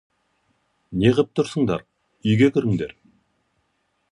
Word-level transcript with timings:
Неғып 1.03 1.29
тұрсыңдар? 1.39 1.85
Үйге 2.31 2.51
кіріңдер. 2.57 2.97